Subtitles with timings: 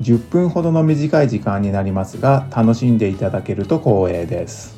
[0.00, 4.76] 10分ほどの短い時間になりますが楽しんでいただけると光栄です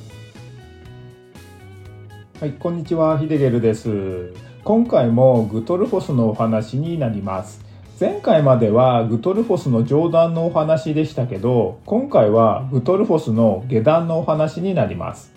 [2.40, 4.32] はいこんにちはヒデゲルです
[4.64, 7.64] 今回もグトルフォスのお話になります
[8.00, 15.32] 前回まではグトルフォスの上段のお話でしたけど今回はグトルフォスの下段のお話になります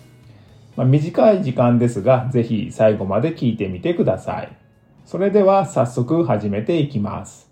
[0.75, 4.57] まあ、短い時間ですが、ぜひ最後まで聞いてみてください。
[5.05, 7.44] それでは早速始めていきます。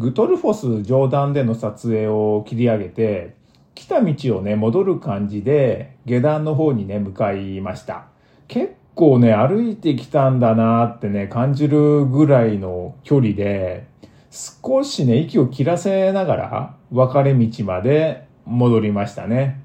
[0.00, 3.34] グトルフォス上段での撮影を切り上げて、
[3.74, 8.06] 来た道をね、戻る感じで下段の方にね、向かいました。
[8.48, 13.84] 結構ね、歩いてきたんだなってね、感じるぐらいの距離で、
[14.30, 19.60] 少しね、息を切らせながら分かれ道まで戻りましたね。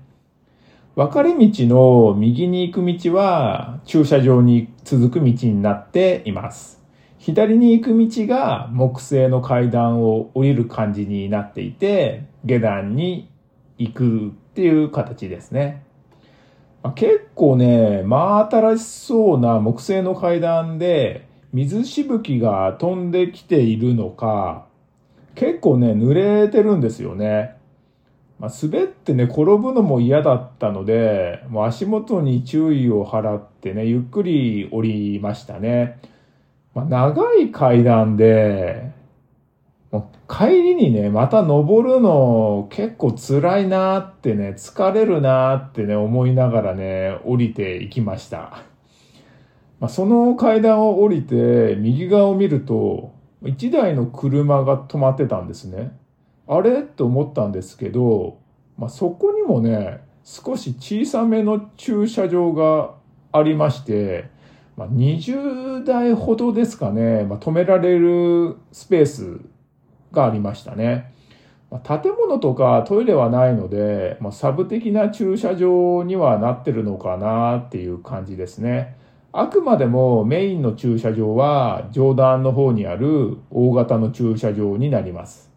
[0.97, 6.84] 分かれ道の右に行く道は駐車場に続く道になっています。
[7.25, 13.31] 左に行く道が木製の階段を降りる感じになっていて、下段に
[13.79, 15.83] 行くっていう形ですね。
[16.93, 24.67] 結構ね、真新しそうな木製の階段で、水しぶきが飛んできているのか、
[25.33, 27.55] 結構ね、濡れてるんですよね。
[28.37, 35.97] まあ、滑ってね、転ぶのも嫌だったので、もう足元に注意を払ってね、ゆっくり降りましたね。
[36.75, 38.91] まあ、長い階段で、
[39.91, 48.63] もう帰りにね、また登るの結構辛いなってね、疲れるなってね、思いながらね、降りていきました。
[49.79, 53.13] まあ、その階段を降りて右側を見ると、
[53.45, 55.97] 一台の車が止まってたんですね。
[56.47, 56.81] あれ？
[56.81, 58.38] と思ったんですけど、
[58.77, 62.95] まあ、そこにもね、少し小さめの駐車場が
[63.31, 64.29] ありまして、
[64.78, 69.40] まあ、20台ほどですかね、まあ、止められるスペース
[70.12, 71.13] がありましたね。
[71.72, 78.97] まあ、建物とかトイレはないので、まあ、サブ的な駐車場にはなってるのかなっていう感じですね。
[79.31, 85.52] あくまでもメインの駐車場は上段の方にある大型の駐車場になります。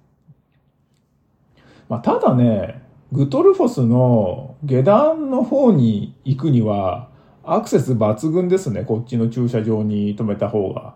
[1.89, 7.07] まあ、ただね、グトルフォスの下段の方に行くには、
[7.54, 8.84] アクセス抜群ですね。
[8.84, 10.94] こっちの駐車場に止めた方が。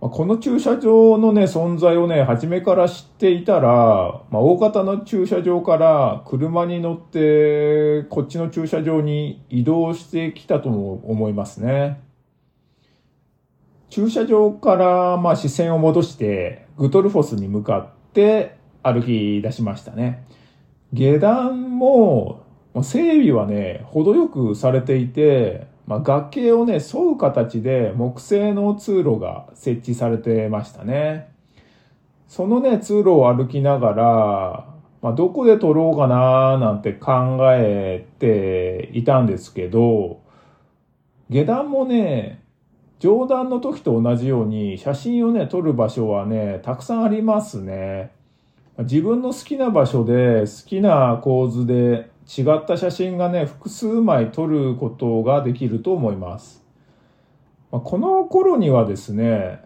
[0.00, 12.00] この駐車場のね、存在をね、初めから知っていたら、まあ、大型の駐車場から車に乗って、こっちの駐車場に移動してきたと思いますね。
[13.90, 20.24] 駐車場から、まあ、視線を戻して、グトルフォスに向かって歩き出しましたね。
[20.94, 31.28] 下段も、ま整備はね、程よくされていて、まあ、崖をね、沿う形で木製の通路が設置されてましたね。
[32.28, 34.66] そのね、通路を歩きながら、
[35.02, 40.20] まあ、どこで撮ろうかななんて考えていたんですけど、
[41.28, 42.40] 下段もね、
[43.00, 48.12] 上段の時と同じように写真をね、撮る場所はね、たくさんありますね。
[48.78, 56.62] 自分の好きな場所で好きな構図で違った写真がね、複数枚撮ることができると思います。
[57.72, 59.60] まこの頃にはですね、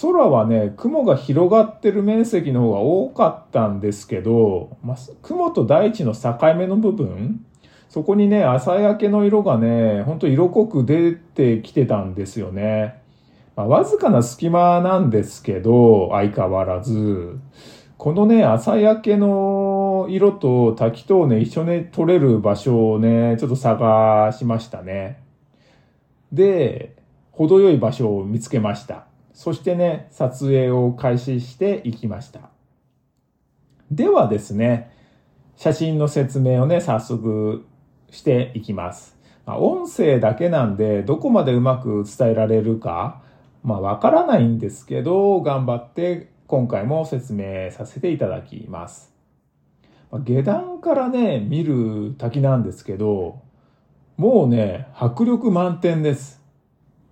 [0.00, 7.44] 空はね、雲が広がってる面積の方が多かったんですけど、まあ、雲と大地の境目の部分、
[7.88, 13.02] そこにね、朝焼けの色がね、ほんと色濃く出てきてたんですよね。
[13.56, 17.40] まあ、わずかな隙間なんですけど、相変わらず、
[17.98, 19.69] このね、朝焼けの
[20.08, 25.22] 色と滝とをね、一緒に撮れる場所をね、ちょっと探しましたね。
[26.32, 26.96] で、
[27.32, 29.06] 程よい場所を見つけました。
[29.32, 32.50] そしてね、撮影を開始していきました。
[33.90, 34.90] ではですね、
[35.56, 37.66] 写真の説明をね、早速
[38.10, 39.18] していきます。
[39.46, 43.22] まあ、音声だけなんで、どこまでうまく伝えられるか、
[43.62, 49.09] まあ、わからないんですけど、頑張って今回も説明させていただきます。
[50.18, 53.42] 下段からね、見る滝なんですけど、
[54.16, 56.42] もうね、迫力満点です。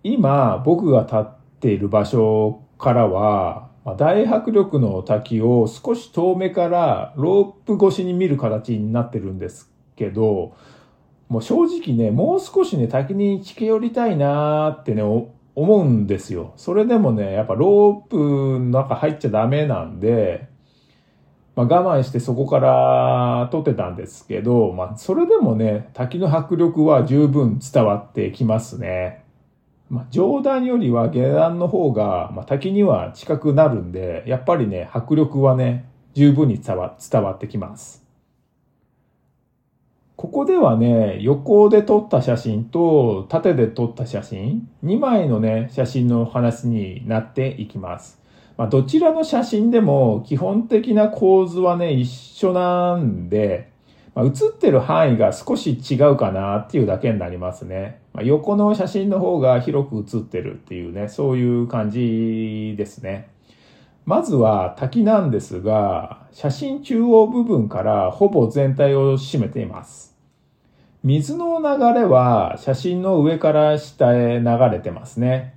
[0.03, 10.57] 今、僕が立っている場所からは、大迫力の滝を少し遠目からロープ越しに見る形になってるんですけど、
[11.29, 16.53] もう正直ね、もう少しね、滝に近寄りたいなーってね、思うんですよ。
[16.57, 20.48] それでもね、やっぱロープの中入っちゃダメなんで、
[21.59, 29.25] まあ、我慢してそこから撮ってたんですけど、まあ、それでもね、滝の迫力は十分伝わってきますね。
[29.91, 35.85] まあ、上段よりは下段の方が、まあ、滝には近くなるんで、やっぱりね、迫力はね、
[36.15, 36.95] 十分に伝わ
[37.35, 38.07] ってきます。
[40.15, 48.23] ここではね、横で撮った写真と縦で撮った写真、2枚のね、写真の話になっていきます。
[48.59, 53.71] まあ、どちらの写真でも基本的な構図はね、一緒なんで、
[54.17, 58.01] まあ、写ってる範囲が少し違うかなっていうだけになりますね。
[58.13, 63.31] まあ、横の写真の方が広く写ってるっていうね、そういう感じですね。
[64.05, 70.17] まずは滝なんですが、写真中央部分からほぼ全体を占めています。
[71.05, 75.55] 水の流れは写真の上から下へ流れてますね。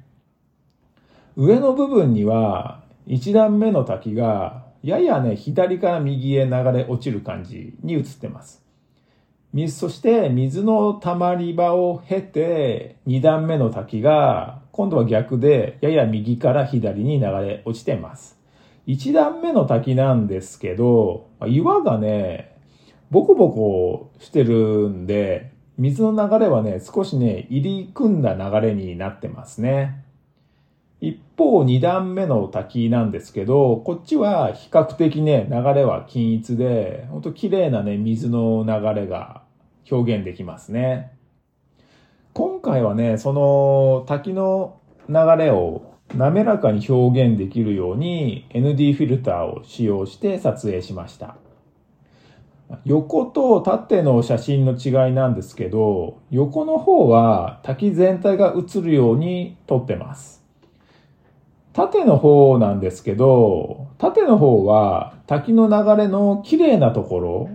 [1.36, 2.82] 上の部分には
[3.12, 8.64] 一段目の滝がややね、左から右へ流れ落ちる感じに映ってます。
[9.52, 18.40] 水、そして水の溜まり場を経て二段目の滝が今度は逆でやや右から左に流れ落ちてます。
[18.88, 22.56] 一段目の滝なんですけど、岩がね、
[23.10, 30.06] ボコボコしてるんで、水の流れはね、少しね、入り組んだ流れになってますね。
[31.02, 39.42] 一方、二段目の滝なんですけど、こっちは比較的ね、流れは均一で、ほんと綺麗なね、水の流れが
[39.90, 41.14] 表現できますね。
[42.34, 51.36] 今回はね、その滝の流れを滑らかに表現できるように ND フィルターを使用して撮影しました。
[52.86, 60.41] 横と縦の写真の違いなんですけど、横の方は滝全体が映るように撮ってます。
[61.74, 67.50] 縦の方なんですけど、縦の方は滝の流れの綺麗なところ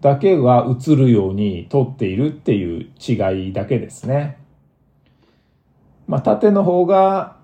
[0.00, 4.38] だけが映るように撮っているっていう違いだけですね。
[6.06, 7.36] まあ、縦の方が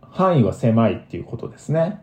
[0.00, 2.00] 範囲は狭いっていうことですね。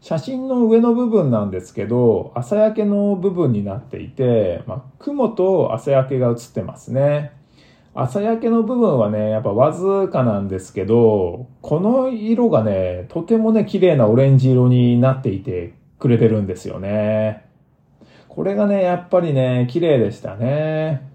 [0.00, 7.32] 写真の上の部分なんですけど、朝焼けの部分になっていて、まあ、雲と朝焼けが写ってますね。
[7.94, 17.44] 朝焼けの部分はね、やっぱわずかなんですけど、この色がね、とてもね、綺麗なオレンジ色になっていてくれてるんですよね。
[18.28, 21.12] これがね、やっぱりね、綺麗でしたね。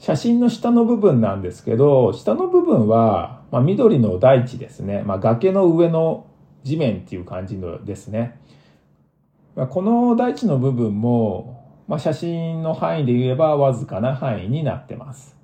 [0.00, 5.02] 写真の下の部分なんですけど、下の部分は、まあ、緑の大地ですね。
[5.06, 6.26] まあ、崖の上の
[6.64, 8.40] 地面っていう感じのですね。
[9.54, 11.59] まこの大地の部分も、
[11.90, 15.36] まあ、写真の範囲で言えばわずかな範囲になってます。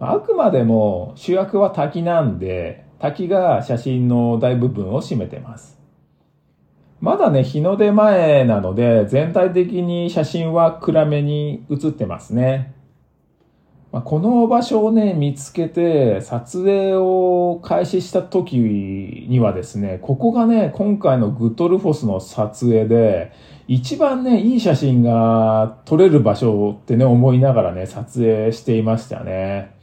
[0.00, 5.78] あくまでも主役は滝なんで、滝が写真の大部分を占めてます。
[7.02, 12.72] まだね、日の出前なので、全体的に写真は暗めに写ってますね。
[13.92, 23.32] まあ、この場所をね、見つけて撮影を開始した時にはですね、ここがね、今回のグッドルフォスの撮影で、
[23.68, 29.74] 一番ね、いい写真が撮れる場所ってね、思いながらね、撮影していましたね。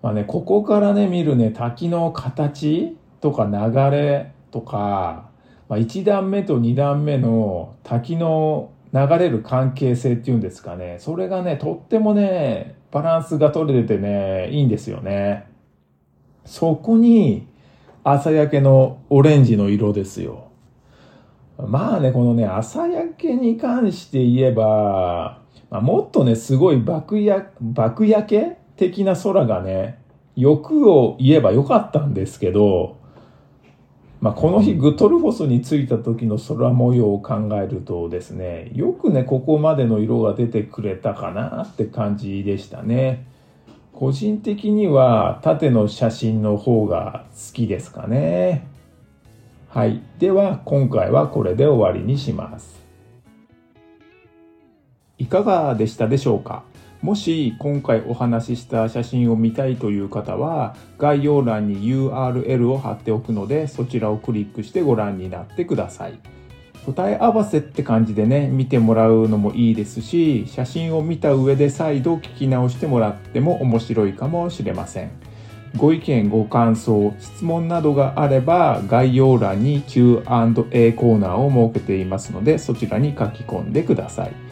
[0.00, 5.28] まあね、ここからね、見るね、滝の形とか流れとか、
[5.68, 10.96] まあ、1段目と2段目の滝の流れる関係性っていうんですかね。
[11.00, 15.46] それがね、とってもね、バランスが取れててね、いいんですよね。
[16.44, 17.46] そこに、
[18.02, 20.48] 朝焼けのオレンジの色ですよ。
[21.58, 29.98] まあね、このね、朝焼けに関して言えば、まあ、もっとね、すごい爆や、爆焼け的な空がね、
[30.36, 32.96] 欲を言えばよかったんですけど、
[34.20, 43.26] まあ、この日グトルフォスに着いた時の空模様を考えるとですね、よくね、ここまでの色が出てくれたかなって感じでしたね。
[43.94, 48.66] 個人的には縦の写真の方が好きですかね。
[49.68, 50.02] はい。
[50.18, 52.78] では、今回はこれで終わりにします。
[55.16, 56.62] いかがでしたでしょうか？
[57.02, 66.18] もし今回お話しした写真を見たいという方は概要欄に URL を貼っておくのでそちらをクリックしてご覧になってください。
[66.86, 75.10] 答え合わせって感じでね、見てもらうのもいいですし、写真を見た上で再度聞き直してもらっても面白いかもしれません。
[75.76, 80.22] ご意見、ご感想、質問などがあれば概要欄に Q&A
[80.92, 84.49] コーナーを設けていますのでそちらに書き込んでください。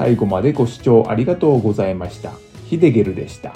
[0.00, 2.32] 最後までご視聴ありがとうございました。
[2.64, 3.52] ヒデゲルでした。